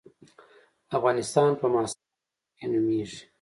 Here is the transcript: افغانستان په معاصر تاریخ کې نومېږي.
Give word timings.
افغانستان 0.97 1.49
په 1.59 1.65
معاصر 1.73 1.99
تاریخ 2.05 2.49
کې 2.57 2.65
نومېږي. 2.73 3.19